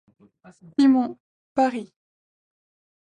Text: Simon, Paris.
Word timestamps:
Simon, 0.73 1.19
Paris. 1.53 1.93